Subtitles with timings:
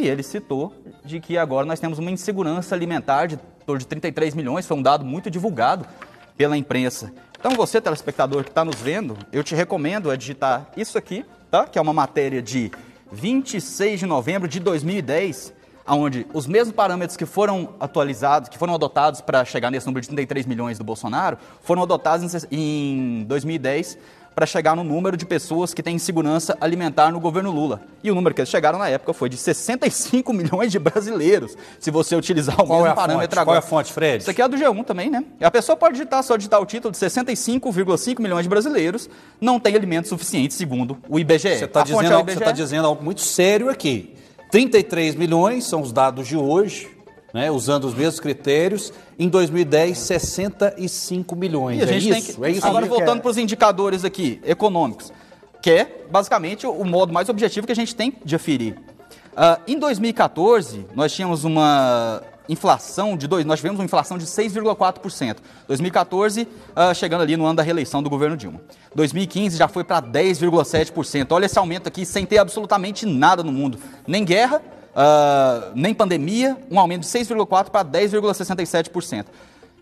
[0.00, 0.72] E ele citou
[1.04, 4.82] de que agora nós temos uma insegurança alimentar de torno de 33 milhões, foi um
[4.82, 5.86] dado muito divulgado
[6.38, 7.12] pela imprensa.
[7.38, 11.66] Então você, telespectador que está nos vendo, eu te recomendo a digitar isso aqui, tá?
[11.66, 12.70] Que é uma matéria de
[13.12, 15.52] 26 de novembro de 2010,
[15.86, 20.08] onde os mesmos parâmetros que foram atualizados, que foram adotados para chegar nesse número de
[20.08, 23.98] 33 milhões do Bolsonaro, foram adotados em 2010
[24.34, 27.82] para chegar no número de pessoas que têm insegurança alimentar no governo Lula.
[28.02, 31.90] E o número que eles chegaram na época foi de 65 milhões de brasileiros, se
[31.90, 33.38] você utilizar o Qual mesmo é a parâmetro fonte?
[33.38, 33.44] agora.
[33.44, 34.22] Qual é a fonte, Fred?
[34.22, 35.24] Isso aqui é do G1 também, né?
[35.40, 39.74] A pessoa pode digitar, só digitar o título de 65,5 milhões de brasileiros não têm
[39.74, 41.58] alimentos suficientes, segundo o IBGE.
[41.58, 44.14] Você está fonte dizendo, é você tá dizendo algo muito sério aqui.
[44.50, 46.88] 33 milhões são os dados de hoje,
[47.32, 48.92] né, usando os mesmos critérios.
[49.18, 51.78] Em 2010, 65 milhões.
[51.78, 52.40] E a é gente tem isso?
[52.40, 52.44] que...
[52.44, 55.12] É isso Agora, voltando para os indicadores aqui, econômicos,
[55.62, 58.76] que é basicamente o modo mais objetivo que a gente tem de aferir.
[59.36, 65.36] Ah, em 2014, nós tínhamos uma inflação de dois, nós tivemos uma inflação de 6,4%.
[65.68, 68.60] 2014, ah, chegando ali no ano da reeleição do governo Dilma.
[68.94, 71.28] 2015 já foi para 10,7%.
[71.30, 74.60] Olha esse aumento aqui sem ter absolutamente nada no mundo, nem guerra,
[74.94, 79.26] ah, nem pandemia, um aumento de 6,4% para 10,67%.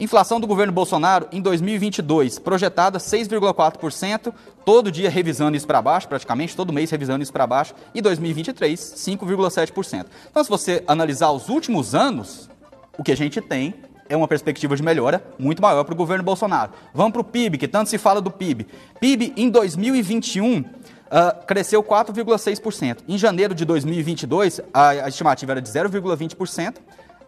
[0.00, 4.32] Inflação do governo Bolsonaro em 2022, projetada 6,4%,
[4.64, 8.80] todo dia revisando isso para baixo, praticamente todo mês revisando isso para baixo, e 2023,
[8.80, 10.06] 5,7%.
[10.30, 12.50] Então, se você analisar os últimos anos,
[12.98, 13.74] o que a gente tem
[14.08, 16.72] é uma perspectiva de melhora muito maior para o governo Bolsonaro.
[16.92, 18.66] Vamos para o PIB, que tanto se fala do PIB.
[19.00, 20.64] PIB em 2021
[21.10, 22.98] ah, cresceu 4,6%.
[23.08, 26.76] Em janeiro de 2022, a, a estimativa era de 0,20%.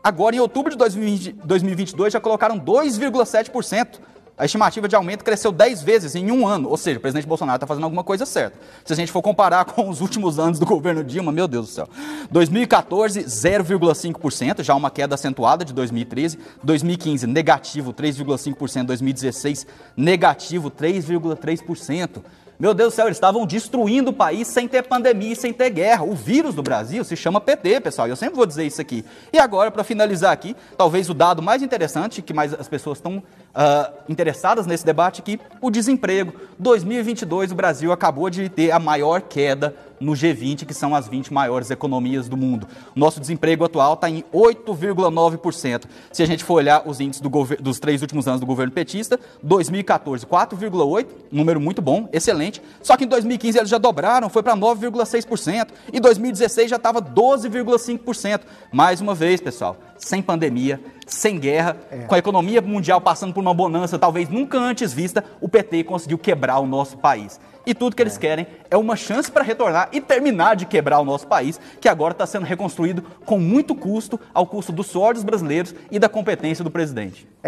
[0.03, 3.99] Agora, em outubro de 2020 2022, já colocaram 2,7%.
[4.39, 6.69] A estimativa de aumento cresceu 10 vezes em um ano.
[6.69, 8.59] Ou seja, o presidente Bolsonaro está fazendo alguma coisa certa.
[8.85, 11.73] Se a gente for comparar com os últimos anos do governo Dilma, meu Deus do
[11.73, 11.89] céu.
[12.31, 16.39] 2014, 0,5%, já uma queda acentuada de 2013.
[16.63, 18.85] 2015, negativo 3,5%.
[18.85, 19.67] 2016,
[19.97, 22.23] negativo 3,3%.
[22.59, 25.69] Meu Deus do céu, eles estavam destruindo o país sem ter pandemia e sem ter
[25.69, 26.05] guerra.
[26.05, 28.09] O vírus do Brasil se chama PT, pessoal.
[28.09, 29.05] e Eu sempre vou dizer isso aqui.
[29.31, 33.23] E agora, para finalizar aqui, talvez o dado mais interessante, que mais as pessoas estão
[33.55, 36.33] ah, interessadas nesse debate aqui, o desemprego.
[36.59, 41.33] 2022, o Brasil acabou de ter a maior queda no G20, que são as 20
[41.33, 42.67] maiores economias do mundo.
[42.95, 45.85] Nosso desemprego atual está em 8,9%.
[46.13, 47.31] Se a gente for olhar os índices do
[47.61, 52.63] dos três últimos anos do governo petista, 2014, 4,8%, número muito bom, excelente.
[52.83, 55.69] Só que em 2015 eles já dobraram, foi para 9,6%.
[55.93, 58.41] E 2016 já estava 12,5%.
[58.73, 61.77] Mais uma vez, pessoal, sem pandemia, sem guerra,
[62.09, 66.19] com a economia mundial passando por uma bonança talvez nunca antes vista, o PT conseguiu
[66.19, 67.41] quebrar o nosso país.
[67.65, 71.05] E tudo que eles querem é uma chance para retornar e terminar de quebrar o
[71.05, 75.25] nosso país, que agora está sendo reconstruído com muito custo, ao custo do suor dos
[75.25, 77.27] brasileiros e da competência do presidente.